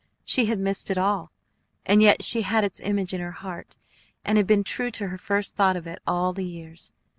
She 0.25 0.47
had 0.47 0.57
missed 0.57 0.89
it 0.89 0.97
all; 0.97 1.31
and 1.85 2.01
yet 2.01 2.23
she 2.23 2.41
had 2.41 2.63
its 2.63 2.79
image 2.79 3.13
in 3.13 3.21
her 3.21 3.33
heart, 3.33 3.77
and 4.25 4.35
had 4.35 4.47
been 4.47 4.63
true 4.63 4.89
to 4.89 5.09
her 5.09 5.17
first 5.19 5.55
thought 5.55 5.75
of 5.75 5.85
it 5.85 6.01
all 6.07 6.33
the 6.33 6.43
years. 6.43 6.91